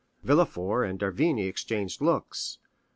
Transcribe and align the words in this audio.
Villefort 0.23 0.83
and 0.89 0.97
d'Avrigny 0.97 1.45
exchanged 1.47 2.01
looks. 2.01 2.57